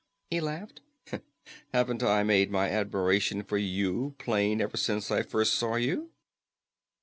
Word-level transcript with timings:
he 0.31 0.39
laughed. 0.41 0.81
"Haven't 1.75 2.01
I 2.01 2.23
made 2.23 2.49
my 2.49 2.71
admiration 2.71 3.43
for 3.43 3.59
you 3.59 4.15
plain 4.17 4.59
ever 4.59 4.75
since 4.75 5.11
I 5.11 5.21
first 5.21 5.53
saw 5.53 5.75
you?" 5.75 6.09